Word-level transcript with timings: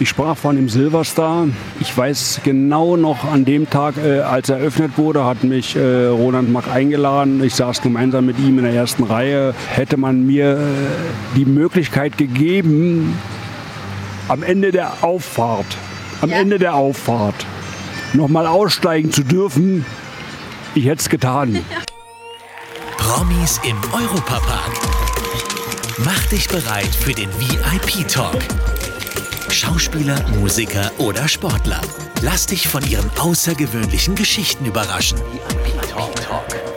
Ich 0.00 0.08
sprach 0.08 0.36
von 0.36 0.56
dem 0.56 0.68
Silverstar. 0.68 1.46
Ich 1.78 1.96
weiß 1.96 2.40
genau 2.42 2.96
noch 2.96 3.22
an 3.22 3.44
dem 3.44 3.70
Tag, 3.70 3.96
äh, 3.96 4.22
als 4.22 4.48
er 4.48 4.58
eröffnet 4.58 4.98
wurde, 4.98 5.24
hat 5.24 5.44
mich 5.44 5.76
äh, 5.76 6.06
Roland 6.06 6.50
Mack 6.50 6.66
eingeladen. 6.66 7.44
Ich 7.44 7.54
saß 7.54 7.80
gemeinsam 7.80 8.26
mit 8.26 8.36
ihm 8.40 8.58
in 8.58 8.64
der 8.64 8.74
ersten 8.74 9.04
Reihe. 9.04 9.54
Hätte 9.68 9.96
man 9.96 10.26
mir 10.26 10.58
äh, 10.58 11.36
die 11.36 11.44
Möglichkeit 11.44 12.18
gegeben, 12.18 13.16
am 14.26 14.42
Ende 14.42 14.72
der 14.72 15.04
Auffahrt, 15.04 15.76
am 16.22 16.30
ja. 16.30 16.38
Ende 16.38 16.58
der 16.58 16.74
Auffahrt, 16.74 17.46
nochmal 18.14 18.48
aussteigen 18.48 19.12
zu 19.12 19.22
dürfen, 19.22 19.86
ich 20.74 20.86
hätte 20.86 21.02
es 21.02 21.08
getan. 21.08 21.64
Promis 22.98 23.60
im 23.62 23.76
Europapark. 23.92 24.72
Mach 26.04 26.26
dich 26.26 26.48
bereit 26.48 26.92
für 26.92 27.12
den 27.12 27.28
VIP-Talk. 27.38 28.42
Schauspieler, 29.54 30.20
Musiker 30.40 30.90
oder 30.98 31.28
Sportler. 31.28 31.80
Lass 32.22 32.46
dich 32.46 32.66
von 32.66 32.84
ihren 32.90 33.08
außergewöhnlichen 33.18 34.16
Geschichten 34.16 34.64
überraschen. 34.64 35.18
VIP-Talk. 35.18 36.16
Talk. 36.16 36.73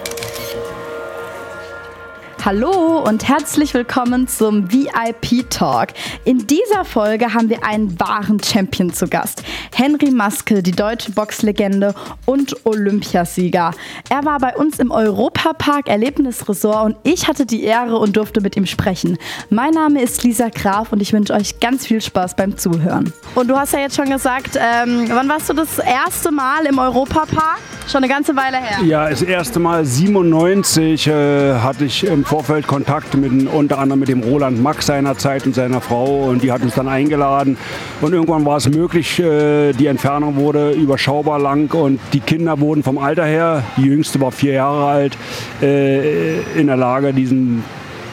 Hallo 2.47 3.03
und 3.05 3.27
herzlich 3.27 3.73
willkommen 3.73 4.29
zum 4.29 4.71
VIP 4.71 5.49
Talk. 5.49 5.89
In 6.23 6.47
dieser 6.47 6.85
Folge 6.85 7.33
haben 7.33 7.49
wir 7.49 7.65
einen 7.65 7.99
wahren 7.99 8.41
Champion 8.41 8.93
zu 8.93 9.09
Gast. 9.09 9.43
Henry 9.75 10.11
Maske, 10.11 10.63
die 10.63 10.71
deutsche 10.71 11.11
Boxlegende 11.11 11.93
und 12.25 12.65
Olympiasieger. 12.65 13.71
Er 14.09 14.23
war 14.23 14.39
bei 14.39 14.55
uns 14.55 14.79
im 14.79 14.91
Europapark 14.91 15.89
Erlebnisresort 15.89 16.85
und 16.85 16.95
ich 17.03 17.27
hatte 17.27 17.45
die 17.45 17.65
Ehre 17.65 17.97
und 17.97 18.15
durfte 18.15 18.39
mit 18.39 18.55
ihm 18.55 18.65
sprechen. 18.65 19.17
Mein 19.49 19.71
Name 19.71 20.01
ist 20.01 20.23
Lisa 20.23 20.47
Graf 20.47 20.93
und 20.93 21.01
ich 21.01 21.11
wünsche 21.11 21.33
euch 21.33 21.59
ganz 21.59 21.85
viel 21.85 21.99
Spaß 21.99 22.37
beim 22.37 22.57
Zuhören. 22.57 23.11
Und 23.35 23.49
du 23.49 23.57
hast 23.57 23.73
ja 23.73 23.79
jetzt 23.79 23.97
schon 23.97 24.09
gesagt, 24.09 24.55
ähm, 24.55 25.07
wann 25.09 25.27
warst 25.27 25.49
du 25.49 25.53
das 25.53 25.79
erste 25.79 26.31
Mal 26.31 26.65
im 26.65 26.79
Europapark? 26.79 27.59
Schon 27.87 28.03
eine 28.03 28.11
ganze 28.11 28.35
Weile 28.35 28.57
her. 28.57 28.83
Ja, 28.85 29.09
das 29.09 29.21
erste 29.21 29.59
Mal 29.59 29.85
97 29.85 31.07
äh, 31.07 31.53
hatte 31.53 31.85
ich 31.85 32.03
im 32.05 32.25
Vorfeld 32.25 32.67
Kontakt 32.67 33.15
mit 33.15 33.47
unter 33.47 33.79
anderem 33.79 34.01
mit 34.01 34.09
dem 34.09 34.23
Roland 34.23 34.61
Max 34.61 34.87
seinerzeit 34.87 35.45
und 35.45 35.55
seiner 35.55 35.79
Frau 35.79 36.25
und 36.25 36.43
die 36.43 36.51
hat 36.51 36.61
uns 36.63 36.75
dann 36.75 36.89
eingeladen 36.89 37.55
und 38.01 38.11
irgendwann 38.11 38.45
war 38.45 38.57
es 38.57 38.67
möglich, 38.67 39.19
äh, 39.19 39.71
die 39.71 39.87
Entfernung 39.87 40.35
wurde 40.35 40.71
überschaubar 40.71 41.39
lang 41.39 41.73
und 41.73 42.01
die 42.11 42.19
Kinder 42.19 42.59
wurden 42.59 42.83
vom 42.83 42.97
Alter 42.97 43.23
her, 43.23 43.63
die 43.77 43.83
jüngste 43.83 44.19
war 44.19 44.33
vier 44.33 44.53
Jahre 44.53 44.85
alt, 44.85 45.17
äh, 45.61 46.41
in 46.59 46.67
der 46.67 46.75
Lage, 46.75 47.13
diesen 47.13 47.63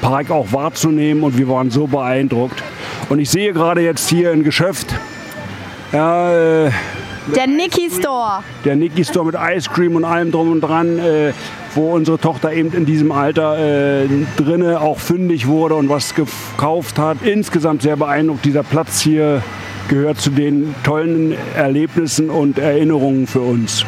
Park 0.00 0.30
auch 0.30 0.52
wahrzunehmen 0.52 1.24
und 1.24 1.36
wir 1.36 1.48
waren 1.48 1.70
so 1.70 1.88
beeindruckt. 1.88 2.62
Und 3.08 3.18
ich 3.18 3.28
sehe 3.28 3.52
gerade 3.52 3.80
jetzt 3.80 4.08
hier 4.08 4.30
ein 4.30 4.44
Geschäft, 4.44 4.94
ja, 5.92 6.66
äh, 6.66 6.70
der 7.26 7.46
Nicky 7.46 7.90
Store. 7.90 8.42
Der 8.64 8.76
Nicky 8.76 9.04
Store 9.04 9.24
mit 9.24 9.34
Ice 9.34 9.68
Cream 9.70 9.96
und 9.96 10.04
allem 10.04 10.30
drum 10.30 10.52
und 10.52 10.60
dran, 10.60 10.98
äh, 10.98 11.32
wo 11.74 11.92
unsere 11.92 12.18
Tochter 12.18 12.52
eben 12.52 12.72
in 12.72 12.86
diesem 12.86 13.12
Alter 13.12 13.58
äh, 13.58 14.06
drinne 14.36 14.80
auch 14.80 14.98
fündig 14.98 15.46
wurde 15.46 15.74
und 15.74 15.88
was 15.88 16.14
gekauft 16.14 16.98
hat. 16.98 17.18
Insgesamt 17.22 17.82
sehr 17.82 17.96
beeindruckt. 17.96 18.44
Dieser 18.44 18.62
Platz 18.62 19.00
hier 19.00 19.42
gehört 19.88 20.20
zu 20.20 20.30
den 20.30 20.74
tollen 20.82 21.34
Erlebnissen 21.56 22.30
und 22.30 22.58
Erinnerungen 22.58 23.26
für 23.26 23.40
uns. 23.40 23.84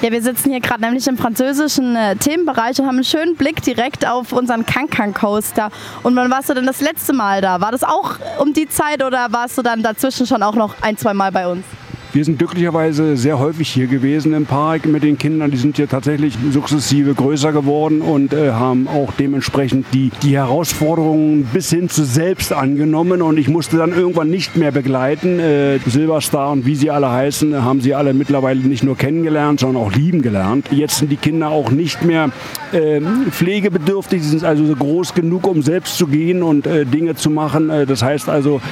Ja, 0.00 0.12
wir 0.12 0.22
sitzen 0.22 0.50
hier 0.50 0.60
gerade 0.60 0.80
nämlich 0.82 1.08
im 1.08 1.16
französischen 1.16 1.96
äh, 1.96 2.14
Themenbereich 2.14 2.78
und 2.78 2.86
haben 2.86 2.96
einen 2.96 3.04
schönen 3.04 3.34
Blick 3.34 3.62
direkt 3.62 4.06
auf 4.06 4.32
unseren 4.32 4.64
Kankan 4.64 5.12
Coaster. 5.12 5.70
Und 6.04 6.14
wann 6.14 6.30
warst 6.30 6.48
du 6.48 6.54
denn 6.54 6.66
das 6.66 6.80
letzte 6.80 7.12
Mal 7.12 7.40
da? 7.40 7.60
War 7.60 7.72
das 7.72 7.82
auch 7.82 8.14
um 8.38 8.52
die 8.52 8.68
Zeit 8.68 9.02
oder 9.04 9.32
warst 9.32 9.58
du 9.58 9.62
dann 9.62 9.82
dazwischen 9.82 10.26
schon 10.26 10.44
auch 10.44 10.54
noch 10.54 10.76
ein, 10.82 10.96
zwei 10.96 11.14
Mal 11.14 11.32
bei 11.32 11.48
uns? 11.48 11.64
Wir 12.10 12.24
sind 12.24 12.38
glücklicherweise 12.38 13.18
sehr 13.18 13.38
häufig 13.38 13.68
hier 13.68 13.86
gewesen 13.86 14.32
im 14.32 14.46
Park 14.46 14.86
mit 14.86 15.02
den 15.02 15.18
Kindern. 15.18 15.50
Die 15.50 15.58
sind 15.58 15.76
hier 15.76 15.88
tatsächlich 15.88 16.38
sukzessive 16.50 17.12
größer 17.12 17.52
geworden 17.52 18.00
und 18.00 18.32
äh, 18.32 18.52
haben 18.52 18.88
auch 18.88 19.12
dementsprechend 19.12 19.84
die, 19.92 20.10
die 20.22 20.34
Herausforderungen 20.34 21.44
bis 21.52 21.68
hin 21.68 21.90
zu 21.90 22.06
selbst 22.06 22.54
angenommen. 22.54 23.20
Und 23.20 23.38
ich 23.38 23.48
musste 23.48 23.76
dann 23.76 23.92
irgendwann 23.92 24.30
nicht 24.30 24.56
mehr 24.56 24.72
begleiten. 24.72 25.38
Äh, 25.38 25.80
Silverstar 25.86 26.50
und 26.50 26.64
wie 26.64 26.76
sie 26.76 26.90
alle 26.90 27.10
heißen, 27.10 27.62
haben 27.62 27.82
sie 27.82 27.94
alle 27.94 28.14
mittlerweile 28.14 28.60
nicht 28.60 28.84
nur 28.84 28.96
kennengelernt, 28.96 29.60
sondern 29.60 29.82
auch 29.82 29.92
lieben 29.92 30.22
gelernt. 30.22 30.68
Jetzt 30.70 30.96
sind 30.96 31.12
die 31.12 31.16
Kinder 31.16 31.50
auch 31.50 31.70
nicht 31.70 32.02
mehr 32.02 32.30
äh, 32.72 33.02
pflegebedürftig. 33.30 34.22
Sie 34.22 34.30
sind 34.30 34.44
also 34.44 34.64
so 34.64 34.74
groß 34.74 35.12
genug, 35.12 35.46
um 35.46 35.60
selbst 35.60 35.98
zu 35.98 36.06
gehen 36.06 36.42
und 36.42 36.66
äh, 36.66 36.86
Dinge 36.86 37.16
zu 37.16 37.28
machen. 37.28 37.68
Äh, 37.68 37.84
das 37.84 38.02
heißt 38.02 38.30
also, 38.30 38.62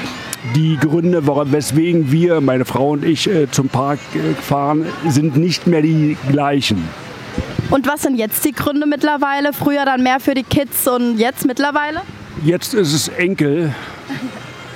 die 0.54 0.76
Gründe, 0.76 1.26
weswegen 1.26 2.12
wir, 2.12 2.40
meine 2.40 2.64
Frau 2.64 2.90
und 2.90 3.04
ich, 3.04 3.28
äh, 3.28 3.50
zum 3.50 3.68
Park 3.68 3.98
äh, 4.14 4.34
fahren, 4.34 4.86
sind 5.08 5.36
nicht 5.36 5.66
mehr 5.66 5.82
die 5.82 6.16
gleichen. 6.30 6.88
Und 7.70 7.86
was 7.88 8.02
sind 8.02 8.16
jetzt 8.16 8.44
die 8.44 8.52
Gründe 8.52 8.86
mittlerweile? 8.86 9.52
Früher 9.52 9.84
dann 9.84 10.02
mehr 10.02 10.20
für 10.20 10.34
die 10.34 10.44
Kids 10.44 10.86
und 10.86 11.18
jetzt 11.18 11.44
mittlerweile? 11.44 12.02
Jetzt 12.44 12.74
ist 12.74 12.92
es 12.92 13.08
Enkel. 13.08 13.74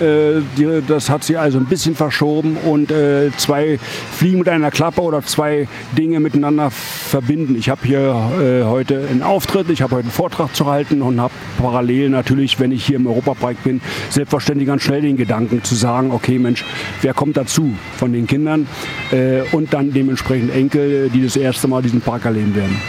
Äh, 0.01 0.41
die, 0.57 0.83
das 0.87 1.11
hat 1.11 1.25
sie 1.25 1.37
also 1.37 1.59
ein 1.59 1.67
bisschen 1.67 1.95
verschoben 1.95 2.57
und 2.57 2.91
äh, 2.91 3.31
zwei 3.37 3.79
Fliegen 4.13 4.39
mit 4.39 4.49
einer 4.49 4.71
Klappe 4.71 5.03
oder 5.03 5.23
zwei 5.23 5.69
Dinge 5.97 6.21
miteinander 6.21 6.71
verbinden. 6.71 7.55
Ich 7.57 7.69
habe 7.69 7.87
hier 7.87 8.01
äh, 8.41 8.65
heute 8.65 9.07
einen 9.11 9.23
Auftritt, 9.23 9.69
ich 9.71 9.83
habe 9.83 9.97
heute 9.97 10.05
einen 10.05 10.13
Vortrag 10.13 10.55
zu 10.55 10.67
halten 10.67 11.03
und 11.03 11.21
habe 11.21 11.35
parallel 11.59 12.11
natürlich, 12.11 12.59
wenn 12.59 12.73
ich 12.73 12.87
hier 12.87 12.97
im 12.97 13.07
Europapark 13.07 13.63
bin, 13.63 13.81
selbstverständlich 14.09 14.67
ganz 14.67 14.83
schnell 14.83 15.03
den 15.03 15.17
Gedanken 15.17 15.63
zu 15.63 15.75
sagen, 15.75 16.11
okay 16.13 16.39
Mensch, 16.39 16.65
wer 17.03 17.13
kommt 17.13 17.37
dazu 17.37 17.75
von 17.97 18.13
den 18.13 18.27
Kindern 18.27 18.67
äh, 19.13 19.43
und 19.53 19.75
dann 19.75 19.93
dementsprechend 19.93 20.55
Enkel, 20.55 21.11
die 21.11 21.23
das 21.23 21.37
erste 21.37 21.69
Mal 21.69 21.83
diesen 21.83 22.01
Park 22.01 22.25
erleben 22.25 22.55
werden. 22.55 22.81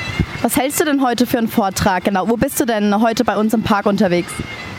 Was 0.42 0.58
hältst 0.58 0.80
du 0.80 0.86
denn 0.86 1.04
heute 1.04 1.28
für 1.28 1.38
einen 1.38 1.48
Vortrag? 1.48 2.06
Genau, 2.06 2.28
wo 2.28 2.36
bist 2.36 2.60
du 2.60 2.66
denn 2.66 3.00
heute 3.00 3.24
bei 3.24 3.38
uns 3.38 3.54
im 3.54 3.62
Park 3.62 3.86
unterwegs? 3.86 4.32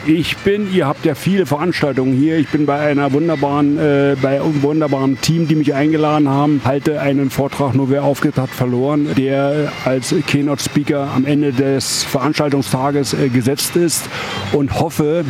Ich 0.04 0.36
bin, 0.38 0.74
ihr 0.74 0.88
habt 0.88 1.04
ja 1.04 1.14
viele 1.14 1.46
Veranstaltungen 1.46 2.14
hier. 2.14 2.36
Ich 2.36 2.48
bin 2.48 2.66
bei 2.66 2.80
einer 2.80 3.12
wunderbaren, 3.12 3.78
äh, 3.78 4.16
bei 4.20 4.40
einem 4.40 4.60
wunderbaren 4.64 5.20
Team, 5.20 5.46
die 5.46 5.54
mich 5.54 5.72
eingeladen 5.72 6.28
haben, 6.28 6.60
halte 6.64 7.00
einen 7.00 7.30
Vortrag 7.30 7.76
Nur 7.76 7.90
wer 7.90 8.02
aufgeht, 8.02 8.38
hat 8.38 8.50
verloren, 8.50 9.14
der 9.16 9.70
als 9.84 10.12
Keynote 10.26 10.64
Speaker 10.64 11.12
am 11.14 11.24
Ende 11.26 11.52
des 11.52 12.02
Veranstaltungstages 12.02 13.14
äh, 13.14 13.28
gesetzt 13.28 13.76
ist 13.76 14.06
und 14.52 14.80
hoffe, 14.80 15.24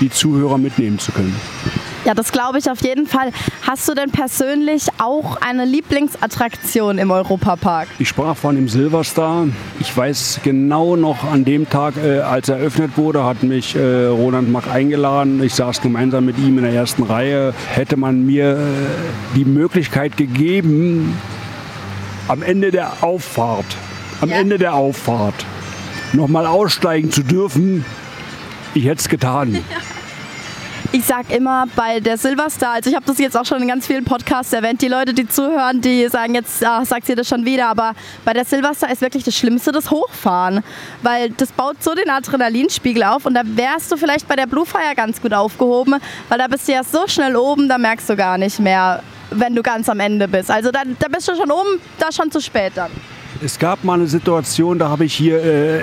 die 0.00 0.08
Zuhörer 0.08 0.56
mitnehmen 0.56 0.98
zu 0.98 1.12
können. 1.12 1.36
Ja, 2.04 2.14
das 2.14 2.32
glaube 2.32 2.58
ich 2.58 2.70
auf 2.70 2.80
jeden 2.82 3.06
Fall. 3.06 3.30
Hast 3.66 3.86
du 3.86 3.94
denn 3.94 4.10
persönlich 4.10 4.86
auch 4.98 5.36
eine 5.42 5.66
Lieblingsattraktion 5.66 6.96
im 6.96 7.10
Europapark? 7.10 7.88
Ich 7.98 8.08
sprach 8.08 8.36
von 8.36 8.54
dem 8.54 8.68
Silverstar. 8.68 9.48
Ich 9.80 9.94
weiß 9.94 10.40
genau 10.42 10.96
noch 10.96 11.24
an 11.24 11.44
dem 11.44 11.68
Tag, 11.68 11.94
äh, 11.98 12.20
als 12.20 12.48
er 12.48 12.56
eröffnet 12.56 12.96
wurde, 12.96 13.24
hat 13.24 13.42
mich 13.42 13.76
äh, 13.76 14.06
Roland 14.06 14.50
Mack 14.50 14.68
eingeladen. 14.68 15.42
Ich 15.42 15.54
saß 15.54 15.82
gemeinsam 15.82 16.24
mit 16.24 16.38
ihm 16.38 16.56
in 16.56 16.64
der 16.64 16.72
ersten 16.72 17.02
Reihe. 17.02 17.52
Hätte 17.68 17.98
man 17.98 18.24
mir 18.24 18.52
äh, 18.52 19.36
die 19.36 19.44
Möglichkeit 19.44 20.16
gegeben, 20.16 21.18
am 22.28 22.42
Ende 22.42 22.70
der 22.70 23.02
Auffahrt, 23.02 23.66
am 24.22 24.30
ja. 24.30 24.36
Ende 24.36 24.56
der 24.56 24.74
Auffahrt, 24.74 25.34
nochmal 26.14 26.46
aussteigen 26.46 27.10
zu 27.10 27.22
dürfen, 27.22 27.84
ich 28.72 28.84
hätte 28.84 29.00
es 29.00 29.08
getan. 29.08 29.54
Ja. 29.54 29.60
Ich 30.92 31.04
sag 31.04 31.30
immer 31.30 31.66
bei 31.76 32.00
der 32.00 32.18
Silverstar, 32.18 32.72
also 32.72 32.90
ich 32.90 32.96
habe 32.96 33.06
das 33.06 33.18
jetzt 33.18 33.36
auch 33.36 33.44
schon 33.44 33.62
in 33.62 33.68
ganz 33.68 33.86
vielen 33.86 34.04
Podcasts 34.04 34.52
erwähnt, 34.52 34.82
die 34.82 34.88
Leute, 34.88 35.14
die 35.14 35.28
zuhören, 35.28 35.80
die 35.80 36.08
sagen 36.08 36.34
jetzt, 36.34 36.64
ach, 36.64 36.84
sagt 36.84 37.06
sie 37.06 37.14
das 37.14 37.28
schon 37.28 37.44
wieder, 37.44 37.68
aber 37.68 37.92
bei 38.24 38.32
der 38.32 38.44
Silverstar 38.44 38.90
ist 38.90 39.00
wirklich 39.00 39.22
das 39.22 39.36
Schlimmste 39.36 39.70
das 39.70 39.90
Hochfahren, 39.90 40.64
weil 41.02 41.30
das 41.30 41.52
baut 41.52 41.82
so 41.82 41.94
den 41.94 42.10
Adrenalinspiegel 42.10 43.04
auf 43.04 43.24
und 43.24 43.34
da 43.34 43.42
wärst 43.44 43.92
du 43.92 43.96
vielleicht 43.96 44.26
bei 44.26 44.34
der 44.34 44.46
Bluefire 44.46 44.96
ganz 44.96 45.22
gut 45.22 45.32
aufgehoben, 45.32 45.96
weil 46.28 46.38
da 46.38 46.48
bist 46.48 46.66
du 46.66 46.72
ja 46.72 46.82
so 46.82 47.06
schnell 47.06 47.36
oben, 47.36 47.68
da 47.68 47.78
merkst 47.78 48.10
du 48.10 48.16
gar 48.16 48.36
nicht 48.36 48.58
mehr, 48.58 49.02
wenn 49.30 49.54
du 49.54 49.62
ganz 49.62 49.88
am 49.88 50.00
Ende 50.00 50.26
bist. 50.26 50.50
Also 50.50 50.72
da, 50.72 50.82
da 50.98 51.06
bist 51.06 51.28
du 51.28 51.36
schon 51.36 51.52
oben, 51.52 51.80
da 52.00 52.10
schon 52.10 52.32
zu 52.32 52.40
spät 52.40 52.72
dann. 52.74 52.90
Es 53.42 53.58
gab 53.58 53.84
mal 53.84 53.94
eine 53.94 54.06
Situation, 54.06 54.78
da 54.78 54.90
habe 54.90 55.06
ich 55.06 55.14
hier 55.14 55.42
äh, 55.42 55.80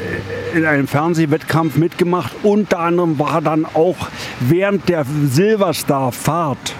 in 0.53 0.63
einem 0.67 0.87
Fernsehwettkampf 0.87 1.75
mitgemacht. 1.75 2.31
Unter 2.43 2.79
anderem 2.79 3.17
war 3.17 3.41
dann 3.41 3.65
auch 3.65 3.95
während 4.39 4.87
der 4.89 5.05
Silverstar-Fahrt 5.25 6.75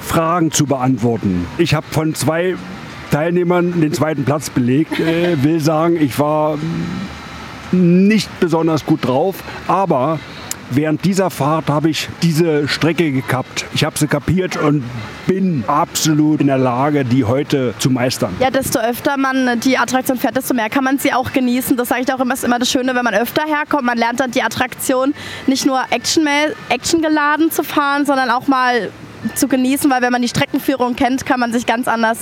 Fragen 0.00 0.52
zu 0.52 0.66
beantworten. 0.66 1.48
Ich 1.58 1.74
habe 1.74 1.86
von 1.90 2.14
zwei 2.14 2.54
Teilnehmern 3.10 3.80
den 3.80 3.92
zweiten 3.92 4.24
Platz 4.24 4.50
belegt. 4.50 5.00
Äh, 5.00 5.42
will 5.42 5.58
sagen, 5.58 5.96
ich 6.00 6.16
war 6.20 6.58
nicht 7.72 8.28
besonders 8.38 8.86
gut 8.86 9.04
drauf, 9.04 9.42
aber 9.66 10.20
während 10.70 11.04
dieser 11.04 11.30
Fahrt 11.30 11.68
habe 11.68 11.90
ich 11.90 12.08
diese 12.22 12.68
Strecke 12.68 13.10
gekappt. 13.12 13.66
Ich 13.74 13.84
habe 13.84 13.98
sie 13.98 14.06
kapiert 14.06 14.56
und 14.56 14.84
bin 15.26 15.64
absolut 15.66 16.40
in 16.40 16.48
der 16.48 16.58
Lage, 16.58 17.04
die 17.04 17.24
heute 17.24 17.74
zu 17.78 17.90
meistern. 17.90 18.34
Ja, 18.40 18.50
desto 18.50 18.78
öfter 18.78 19.16
man 19.16 19.60
die 19.60 19.78
Attraktion 19.78 20.18
fährt, 20.18 20.36
desto 20.36 20.54
mehr 20.54 20.70
kann 20.70 20.84
man 20.84 20.98
sie 20.98 21.12
auch 21.12 21.32
genießen. 21.32 21.76
Das 21.76 21.88
sage 21.88 22.02
ich 22.02 22.12
auch 22.12 22.20
immer, 22.20 22.34
ist 22.34 22.44
immer 22.44 22.58
das 22.58 22.70
Schöne, 22.70 22.94
wenn 22.94 23.04
man 23.04 23.14
öfter 23.14 23.42
herkommt. 23.46 23.84
Man 23.84 23.98
lernt 23.98 24.20
dann 24.20 24.30
die 24.30 24.42
Attraktion 24.42 25.14
nicht 25.46 25.66
nur 25.66 25.80
Action, 25.90 26.26
Action 26.68 27.02
geladen 27.02 27.50
zu 27.50 27.62
fahren, 27.62 28.06
sondern 28.06 28.30
auch 28.30 28.46
mal 28.46 28.90
zu 29.34 29.48
genießen, 29.48 29.90
weil 29.90 30.02
wenn 30.02 30.12
man 30.12 30.22
die 30.22 30.28
Streckenführung 30.28 30.96
kennt, 30.96 31.24
kann 31.24 31.40
man 31.40 31.52
sich 31.52 31.66
ganz 31.66 31.88
anders 31.88 32.18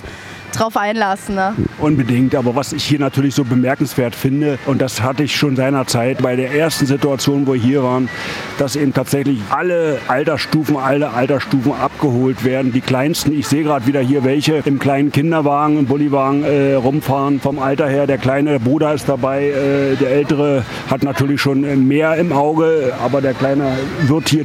drauf 0.52 0.76
einlassen. 0.76 1.34
Ne? 1.34 1.54
Unbedingt, 1.78 2.34
aber 2.34 2.54
was 2.54 2.72
ich 2.72 2.84
hier 2.84 2.98
natürlich 2.98 3.34
so 3.34 3.44
bemerkenswert 3.44 4.14
finde, 4.14 4.58
und 4.66 4.80
das 4.80 5.02
hatte 5.02 5.22
ich 5.24 5.36
schon 5.36 5.56
seinerzeit 5.56 6.22
bei 6.22 6.36
der 6.36 6.52
ersten 6.52 6.86
Situation, 6.86 7.46
wo 7.46 7.52
wir 7.52 7.60
hier 7.60 7.82
waren, 7.82 8.08
dass 8.58 8.76
eben 8.76 8.92
tatsächlich 8.92 9.40
alle 9.50 9.98
Altersstufen, 10.08 10.76
alle 10.76 11.10
Altersstufen 11.10 11.72
abgeholt 11.72 12.44
werden. 12.44 12.72
Die 12.72 12.80
kleinsten, 12.80 13.32
ich 13.32 13.46
sehe 13.46 13.62
gerade 13.62 13.86
wieder 13.86 14.00
hier 14.00 14.24
welche 14.24 14.62
im 14.64 14.78
kleinen 14.78 15.12
Kinderwagen, 15.12 15.78
im 15.78 15.86
Bulliwagen 15.86 16.44
äh, 16.44 16.74
rumfahren. 16.74 17.40
Vom 17.40 17.58
Alter 17.58 17.88
her, 17.88 18.06
der 18.06 18.18
kleine 18.18 18.60
Bruder 18.60 18.94
ist 18.94 19.08
dabei, 19.08 19.48
äh, 19.48 19.96
der 19.96 20.10
ältere 20.10 20.64
hat 20.90 21.02
natürlich 21.02 21.40
schon 21.40 21.86
mehr 21.86 22.16
im 22.16 22.32
Auge, 22.32 22.92
aber 23.02 23.20
der 23.20 23.34
kleine 23.34 23.72
wird 24.06 24.28
hier 24.28 24.44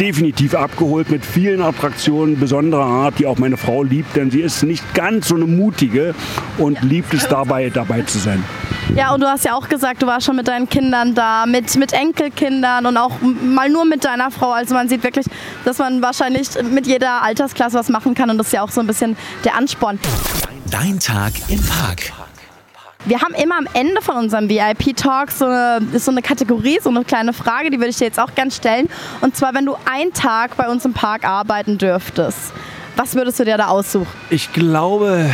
definitiv 0.00 0.54
abgeholt 0.54 1.10
mit 1.10 1.24
vielen 1.24 1.62
Attraktionen 1.62 2.38
besonderer 2.38 2.84
Art, 2.84 3.18
die 3.18 3.26
auch 3.26 3.38
meine 3.38 3.56
Frau 3.56 3.82
liebt, 3.82 4.16
denn 4.16 4.30
sie 4.30 4.40
ist 4.40 4.62
nicht 4.62 4.94
ganz 4.94 5.28
so 5.28 5.36
eine 5.36 5.46
mutige 5.46 6.14
und 6.58 6.82
liebt 6.82 7.14
es 7.14 7.28
dabei, 7.28 7.70
dabei 7.70 8.02
zu 8.02 8.18
sein. 8.18 8.42
Ja, 8.94 9.14
und 9.14 9.20
du 9.20 9.26
hast 9.26 9.44
ja 9.44 9.54
auch 9.54 9.68
gesagt, 9.68 10.02
du 10.02 10.06
warst 10.06 10.26
schon 10.26 10.36
mit 10.36 10.46
deinen 10.46 10.68
Kindern 10.68 11.14
da, 11.14 11.46
mit, 11.46 11.74
mit 11.76 11.92
Enkelkindern 11.92 12.86
und 12.86 12.96
auch 12.96 13.12
mal 13.20 13.68
nur 13.68 13.84
mit 13.84 14.04
deiner 14.04 14.30
Frau. 14.30 14.52
Also 14.52 14.74
man 14.74 14.88
sieht 14.88 15.02
wirklich, 15.02 15.26
dass 15.64 15.78
man 15.78 16.02
wahrscheinlich 16.02 16.48
mit 16.70 16.86
jeder 16.86 17.22
Altersklasse 17.22 17.78
was 17.78 17.88
machen 17.88 18.14
kann 18.14 18.30
und 18.30 18.38
das 18.38 18.48
ist 18.48 18.52
ja 18.52 18.62
auch 18.62 18.70
so 18.70 18.80
ein 18.80 18.86
bisschen 18.86 19.16
der 19.44 19.56
Ansporn. 19.56 19.98
Dein 20.70 20.98
Tag 20.98 21.32
im 21.48 21.60
Park. 21.62 22.23
Wir 23.06 23.20
haben 23.20 23.34
immer 23.34 23.58
am 23.58 23.68
Ende 23.74 24.00
von 24.00 24.16
unserem 24.16 24.48
VIP-Talk 24.48 25.30
so 25.30 25.44
eine, 25.44 25.80
so 25.98 26.10
eine 26.10 26.22
Kategorie, 26.22 26.78
so 26.82 26.88
eine 26.88 27.04
kleine 27.04 27.34
Frage, 27.34 27.68
die 27.70 27.76
würde 27.76 27.90
ich 27.90 27.98
dir 27.98 28.06
jetzt 28.06 28.18
auch 28.18 28.34
gerne 28.34 28.50
stellen. 28.50 28.88
Und 29.20 29.36
zwar, 29.36 29.52
wenn 29.52 29.66
du 29.66 29.76
einen 29.84 30.14
Tag 30.14 30.56
bei 30.56 30.68
uns 30.70 30.86
im 30.86 30.94
Park 30.94 31.28
arbeiten 31.28 31.76
dürftest, 31.76 32.54
was 32.96 33.14
würdest 33.14 33.38
du 33.40 33.44
dir 33.44 33.58
da 33.58 33.66
aussuchen? 33.66 34.06
Ich 34.30 34.54
glaube, 34.54 35.28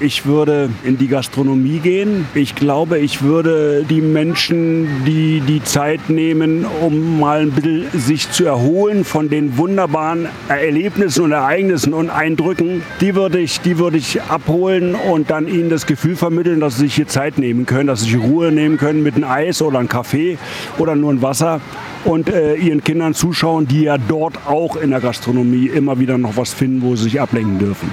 ich 0.00 0.26
würde 0.26 0.70
in 0.84 0.98
die 0.98 1.08
Gastronomie 1.08 1.78
gehen. 1.78 2.26
Ich 2.34 2.54
glaube, 2.54 2.98
ich 2.98 3.22
würde 3.22 3.84
die 3.88 4.00
Menschen, 4.00 5.04
die 5.04 5.40
die 5.40 5.62
Zeit 5.62 6.08
nehmen, 6.08 6.64
um 6.82 7.18
mal 7.18 7.40
ein 7.40 7.50
bisschen 7.50 7.86
sich 7.92 8.30
zu 8.30 8.44
erholen 8.44 9.04
von 9.04 9.28
den 9.28 9.56
wunderbaren 9.56 10.28
Erlebnissen 10.48 11.24
und 11.24 11.32
Ereignissen 11.32 11.94
und 11.94 12.10
Eindrücken, 12.10 12.82
die 13.00 13.14
würde 13.14 13.38
ich, 13.40 13.60
die 13.60 13.78
würde 13.78 13.96
ich 13.96 14.22
abholen 14.22 14.94
und 14.94 15.30
dann 15.30 15.48
ihnen 15.48 15.70
das 15.70 15.86
Gefühl 15.86 16.16
vermitteln, 16.16 16.60
dass 16.60 16.76
sie 16.76 16.82
sich 16.82 16.94
hier 16.94 17.08
Zeit 17.08 17.38
nehmen 17.38 17.66
können, 17.66 17.88
dass 17.88 18.00
sie 18.00 18.12
sich 18.12 18.22
Ruhe 18.22 18.52
nehmen 18.52 18.78
können 18.78 19.02
mit 19.02 19.16
einem 19.16 19.24
Eis 19.24 19.62
oder 19.62 19.78
einem 19.78 19.88
Kaffee 19.88 20.38
oder 20.78 20.94
nur 20.94 21.12
ein 21.12 21.22
Wasser 21.22 21.60
und 22.04 22.28
äh, 22.28 22.54
ihren 22.54 22.84
Kindern 22.84 23.14
zuschauen, 23.14 23.66
die 23.66 23.82
ja 23.82 23.98
dort 23.98 24.46
auch 24.46 24.76
in 24.76 24.90
der 24.90 25.00
Gastronomie 25.00 25.66
immer 25.66 25.98
wieder 25.98 26.18
noch 26.18 26.36
was 26.36 26.52
finden, 26.52 26.82
wo 26.82 26.94
sie 26.94 27.04
sich 27.04 27.20
ablenken 27.20 27.58
dürfen. 27.58 27.90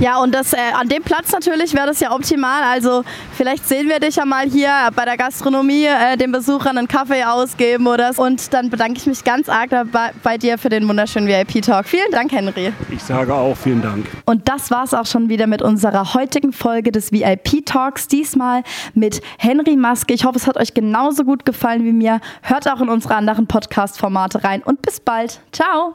Ja, 0.00 0.18
und 0.22 0.32
das, 0.32 0.52
äh, 0.52 0.58
an 0.78 0.88
dem 0.88 1.02
Platz 1.02 1.32
natürlich 1.32 1.74
wäre 1.74 1.88
das 1.88 1.98
ja 1.98 2.12
optimal. 2.12 2.62
Also 2.62 3.02
vielleicht 3.36 3.66
sehen 3.66 3.88
wir 3.88 3.98
dich 3.98 4.14
ja 4.14 4.24
mal 4.24 4.46
hier 4.46 4.70
bei 4.94 5.04
der 5.04 5.16
Gastronomie 5.16 5.86
äh, 5.86 6.16
den 6.16 6.30
Besuchern 6.30 6.78
einen 6.78 6.86
Kaffee 6.86 7.24
ausgeben 7.24 7.88
oder 7.88 8.12
so. 8.12 8.22
Und 8.22 8.52
dann 8.54 8.70
bedanke 8.70 8.98
ich 8.98 9.06
mich 9.06 9.24
ganz 9.24 9.48
arg 9.48 9.70
bei, 9.70 10.12
bei 10.22 10.38
dir 10.38 10.56
für 10.56 10.68
den 10.68 10.88
wunderschönen 10.88 11.26
VIP-Talk. 11.26 11.86
Vielen 11.86 12.12
Dank, 12.12 12.30
Henry. 12.30 12.72
Ich 12.92 13.02
sage 13.02 13.34
auch 13.34 13.56
vielen 13.56 13.82
Dank. 13.82 14.06
Und 14.24 14.48
das 14.48 14.70
war 14.70 14.84
es 14.84 14.94
auch 14.94 15.06
schon 15.06 15.28
wieder 15.28 15.48
mit 15.48 15.62
unserer 15.62 16.14
heutigen 16.14 16.52
Folge 16.52 16.92
des 16.92 17.10
VIP-Talks. 17.10 18.06
Diesmal 18.06 18.62
mit 18.94 19.20
Henry 19.38 19.76
Maske. 19.76 20.14
Ich 20.14 20.24
hoffe, 20.24 20.36
es 20.36 20.46
hat 20.46 20.56
euch 20.58 20.74
genauso 20.74 21.24
gut 21.24 21.44
gefallen 21.44 21.84
wie 21.84 21.92
mir. 21.92 22.20
Hört 22.42 22.70
auch 22.70 22.80
in 22.80 22.88
unsere 22.88 23.16
anderen 23.16 23.48
Podcast-Formate 23.48 24.44
rein 24.44 24.62
und 24.62 24.80
bis 24.80 25.00
bald. 25.00 25.40
Ciao. 25.50 25.94